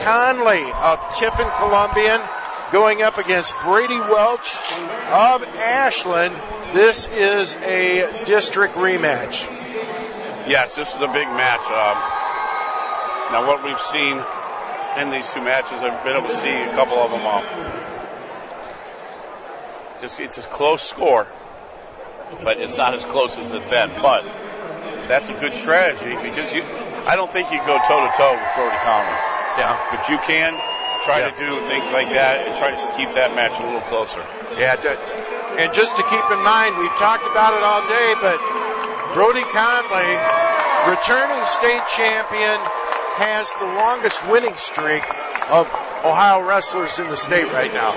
[0.00, 2.20] Conley of Tiffin Columbian
[2.72, 6.34] going up against Brady Welch of Ashland.
[6.74, 9.44] This is a district rematch.
[10.48, 11.60] Yes, this is a big match.
[11.66, 11.98] Um,
[13.32, 14.22] now, what we've seen
[14.98, 17.44] in these two matches, I've been able to see a couple of them off.
[20.00, 21.26] Just it's a close score,
[22.42, 23.90] but it's not as close as it's been.
[24.00, 24.24] But
[25.08, 28.54] that's a good strategy because you, I don't think you go toe to toe with
[28.56, 29.29] Brody Conley.
[29.60, 29.76] Yeah.
[29.92, 30.56] But you can
[31.04, 31.30] try Yeah.
[31.30, 34.24] to do things like that and try to keep that match a little closer.
[34.56, 34.76] Yeah,
[35.58, 38.38] and just to keep in mind, we've talked about it all day, but
[39.12, 40.16] Brody Conley,
[40.88, 42.58] returning state champion,
[43.16, 45.04] has the longest winning streak
[45.50, 45.66] of
[46.04, 47.92] Ohio wrestlers in the state right now.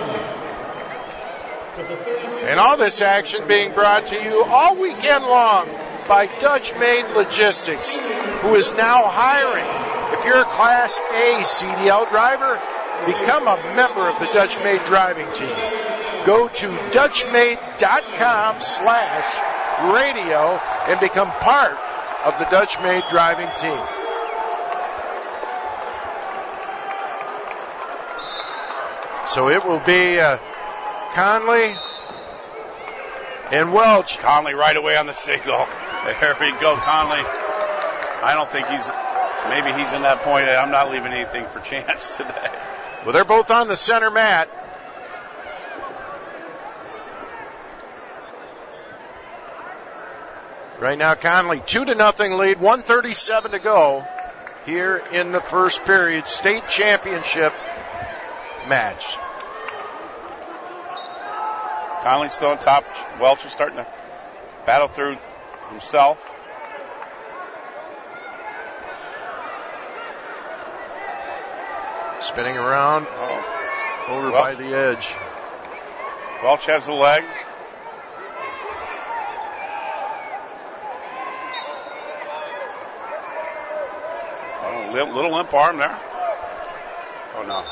[2.43, 5.69] And all this action being brought to you all weekend long
[6.07, 7.95] by Dutch Maid Logistics,
[8.41, 9.92] who is now hiring.
[10.13, 12.61] If you're a Class A CDL driver,
[13.05, 15.55] become a member of the Dutch Maid driving team.
[16.25, 21.77] Go to DutchMaid.com slash radio and become part
[22.25, 23.83] of the Dutch Maid driving team.
[29.27, 30.37] So it will be uh,
[31.13, 31.75] Conley
[33.51, 34.19] and Welch.
[34.19, 35.65] Conley right away on the signal.
[36.03, 37.23] There we go, Conley.
[38.23, 38.85] I don't think he's,
[39.49, 40.47] maybe he's in that point.
[40.47, 42.49] I'm not leaving anything for chance today.
[43.03, 44.49] Well, they're both on the center mat.
[50.79, 54.05] Right now, Conley two to nothing lead, 137 to go
[54.65, 56.27] here in the first period.
[56.27, 57.53] State championship
[58.67, 59.17] match.
[62.03, 62.83] Conley still on top.
[63.19, 63.87] Welch is starting to
[64.65, 65.17] battle through
[65.69, 66.32] himself.
[72.23, 74.05] Spinning around Oh.
[74.09, 74.43] over Welch.
[74.43, 75.13] by the edge.
[76.43, 77.23] Welch has the leg.
[84.65, 85.99] Oh, li- little limp arm there.
[87.35, 87.63] Oh no.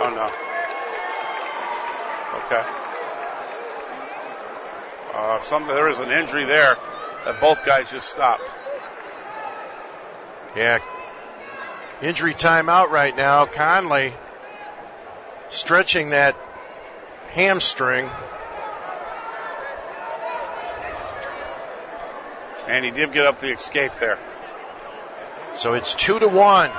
[0.00, 0.30] Oh no.
[2.46, 2.64] Okay.
[5.14, 6.76] Uh, some there is an injury there
[7.24, 8.42] that both guys just stopped.
[10.56, 10.78] Yeah.
[12.00, 13.46] Injury timeout right now.
[13.46, 14.14] Conley
[15.48, 16.36] stretching that
[17.30, 18.08] hamstring.
[22.68, 24.18] And he did get up the escape there.
[25.54, 26.70] So it's two to one.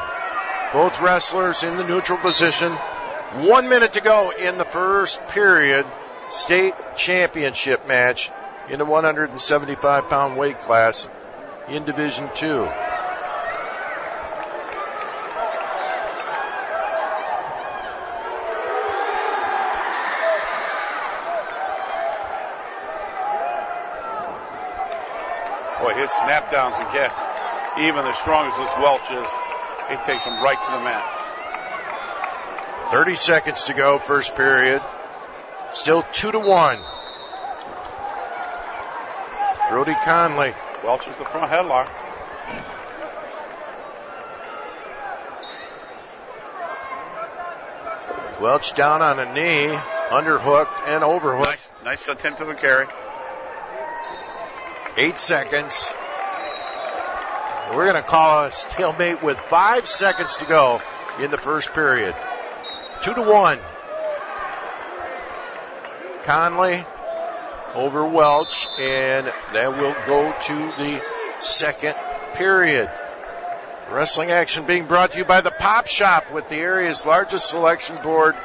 [0.72, 2.72] Both wrestlers in the neutral position.
[2.72, 5.86] One minute to go in the first period.
[6.30, 8.32] State championship match
[8.70, 11.10] in the 175 pound weight class
[11.68, 12.70] in Division Two.
[25.80, 27.12] Boy, his snap downs again,
[27.88, 29.30] even as strong as this Welch is,
[29.90, 31.06] he takes him right to the mat.
[32.92, 34.82] 30 seconds to go, first period.
[35.72, 36.80] Still two to one.
[39.70, 40.54] Brody Conley.
[40.84, 41.90] Welch is the front headlock.
[48.42, 49.68] Welch down on a knee,
[50.10, 51.72] underhooked and overhooked.
[51.84, 52.88] Nice, nice attempt of a carry.
[54.98, 55.94] Eight seconds.
[57.74, 60.82] We're going to call a stalemate with five seconds to go
[61.20, 62.16] in the first period.
[63.02, 63.60] Two to one.
[66.24, 66.84] Conley
[67.76, 71.02] over Welch, and that will go to the
[71.40, 71.96] second
[72.34, 72.92] period.
[73.92, 77.96] Wrestling action being brought to you by the Pop Shop with the area's largest selection
[77.98, 78.36] board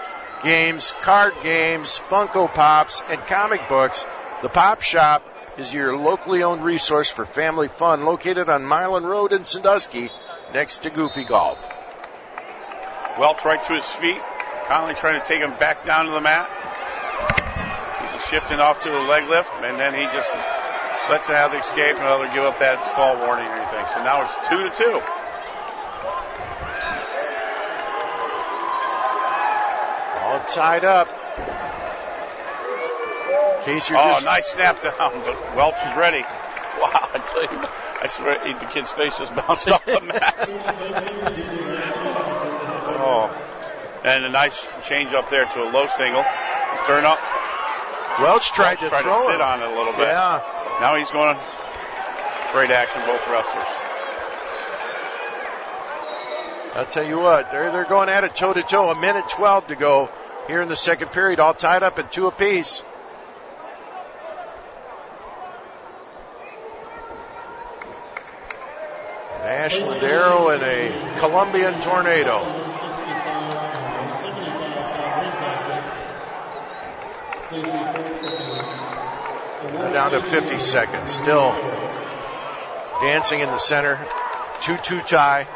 [0.43, 4.07] games, card games, Funko Pops, and comic books.
[4.43, 5.23] The Pop Shop
[5.57, 10.11] is your locally owned resource for family fun located on Milan Road in Sandusky
[10.53, 11.59] next to Goofy Golf.
[13.19, 14.21] Welch right to his feet.
[14.67, 16.51] Conley trying to take him back down to the mat.
[18.13, 20.35] He's shifting off to a leg lift, and then he just
[21.11, 23.87] lets it have the escape, and other give up that stall warning or anything.
[23.93, 25.01] So now it's two to two.
[30.25, 31.09] All tied up.
[33.59, 36.23] In case you're Oh, just nice snap down, but Welch is ready.
[36.75, 37.69] Wow, I tell you,
[38.03, 40.35] I swear the kid's face just bounced off the mat.
[42.99, 43.31] oh,
[44.05, 46.25] and a nice change up there to a low single.
[46.73, 47.19] He's turned up.
[48.21, 49.41] Welch tried to tried to sit it.
[49.41, 50.09] on it a little bit.
[50.09, 50.43] Yeah.
[50.81, 51.39] Now he's going.
[52.53, 53.67] Great action, both wrestlers.
[56.75, 58.91] I'll tell you what, they're, they're going at it toe to toe.
[58.91, 60.11] A minute 12 to go
[60.49, 62.83] here in the second period, all tied up at two apiece.
[69.65, 72.41] Ashland Arrow and a Columbian Tornado.
[79.95, 81.11] Down to 50 seconds.
[81.11, 81.53] Still
[83.01, 83.97] dancing in the center.
[84.61, 85.49] 2-2 tie.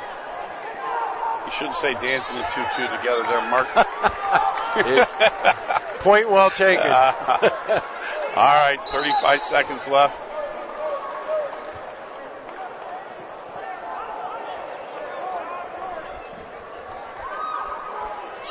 [1.44, 3.69] You shouldn't say dancing the 2-2 together there, Mark.
[5.99, 6.87] Point well taken.
[6.87, 7.12] Uh,
[8.37, 10.27] all right, 35 seconds left.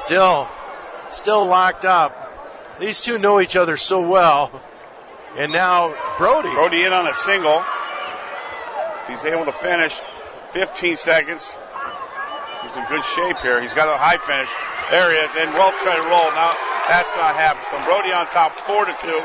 [0.08, 0.48] Still,
[1.10, 2.80] still locked up.
[2.80, 4.62] These two know each other so well.
[5.36, 6.50] And now Brody.
[6.50, 7.62] Brody in on a single.
[9.02, 10.00] If he's able to finish
[10.52, 11.58] 15 seconds,
[12.64, 13.60] he's in good shape here.
[13.60, 14.48] He's got a high finish.
[14.92, 15.36] There he is.
[15.36, 16.32] And trying to roll.
[16.32, 16.56] Now
[16.88, 17.66] that's not happening.
[17.70, 19.22] So Brody on top, four to two.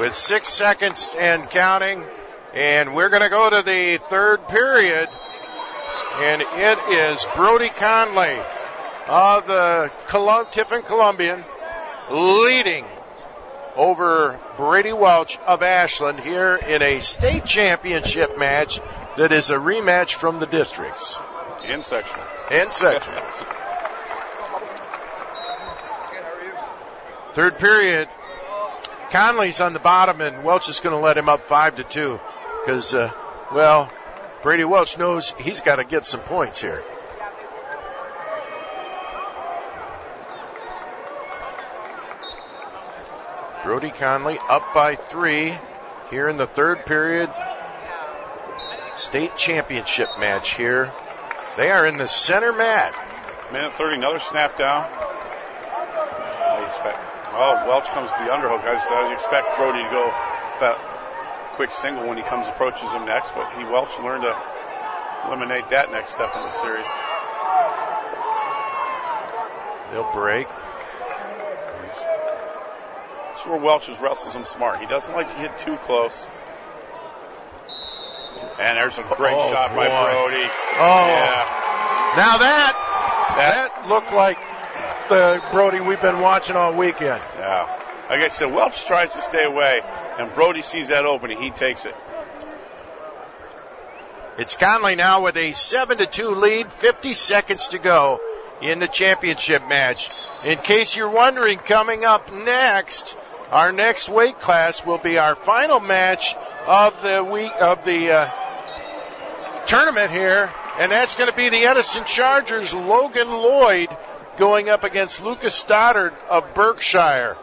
[0.00, 2.02] With six seconds and counting.
[2.54, 5.08] And we're going to go to the third period.
[6.14, 8.38] And it is Brody Conley
[9.06, 11.44] of the Colum- Tiffin Columbian
[12.10, 12.84] leading
[13.76, 18.78] over Brady Welch of Ashland here in a state championship match
[19.16, 21.18] that is a rematch from the districts.
[21.64, 22.26] In sectional.
[22.50, 23.46] In sectionals.
[27.34, 28.08] Third period.
[29.10, 32.20] Conley's on the bottom and Welch is going to let him up five to two
[32.60, 33.10] because, uh,
[33.52, 33.90] well,
[34.42, 36.82] Brady Welch knows he's got to get some points here.
[43.62, 45.54] Brody Conley up by three
[46.10, 47.32] here in the third period.
[48.96, 50.92] State championship match here.
[51.56, 52.94] They are in the center mat.
[53.52, 54.82] Minute 30, another snap down.
[54.90, 56.98] I expect,
[57.32, 58.64] oh, Welch comes to the underhook.
[58.64, 60.10] I, just, I expect Brody to go
[61.56, 64.36] quick single when he comes approaches him next, but he Welch learned to
[65.26, 66.86] eliminate that next step in the series.
[69.92, 70.48] They'll break.
[73.28, 74.80] That's where Welch wrestles him smart.
[74.80, 76.28] He doesn't like to get too close.
[78.58, 79.88] And there's a great Oh, shot by.
[79.88, 80.48] Brody.
[80.78, 82.14] Oh, Yeah.
[82.16, 82.74] now that
[83.36, 84.38] that looked like
[85.08, 87.20] the Brody we've been watching all weekend.
[87.38, 87.81] Yeah.
[88.12, 89.80] Like I said, Welch tries to stay away,
[90.18, 91.40] and Brody sees that opening.
[91.40, 91.94] He takes it.
[94.36, 98.20] It's Conley now with a seven to two lead, 50 seconds to go
[98.60, 100.10] in the championship match.
[100.44, 103.16] In case you're wondering, coming up next,
[103.50, 106.34] our next weight class will be our final match
[106.66, 112.04] of the week of the uh, tournament here, and that's going to be the Edison
[112.04, 113.88] Chargers Logan Lloyd
[114.36, 117.38] going up against Lucas Stoddard of Berkshire.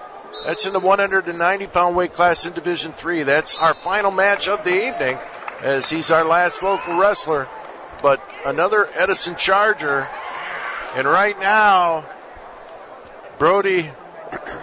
[0.45, 3.23] That's in the 190 pound weight class in Division Three.
[3.23, 5.17] That's our final match of the evening,
[5.61, 7.47] as he's our last local wrestler.
[8.01, 10.07] But another Edison Charger,
[10.95, 12.05] and right now,
[13.37, 13.89] Brody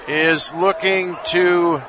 [0.08, 1.82] is looking to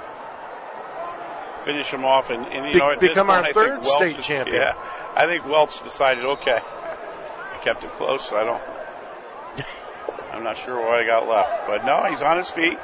[1.60, 4.26] Finish him off, and, and you Be- know, become our point, third Welch state is-
[4.26, 4.56] champion.
[4.56, 4.74] Yeah,
[5.16, 8.24] I think Welch decided, okay, I kept it close.
[8.30, 8.62] So I don't.
[10.32, 12.78] I'm not sure what I got left, but no, he's on his feet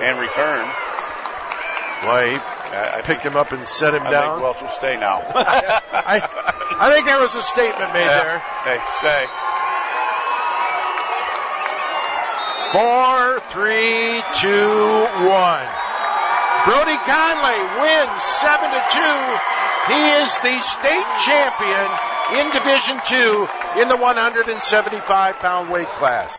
[0.00, 0.70] and returned.
[2.04, 4.28] Well, I, I picked him up and set him I down.
[4.34, 5.22] think Welch will stay now.
[5.34, 6.20] I,
[6.78, 8.22] I think there was a statement made Yeah.
[8.24, 8.38] there.
[8.64, 9.24] Hey, stay.
[12.72, 15.68] Four, three, two, one.
[16.66, 19.18] Brody Conley wins seven to two.
[19.86, 21.86] He is the state champion
[22.42, 23.46] in Division Two
[23.80, 26.34] in the 175 pound weight class.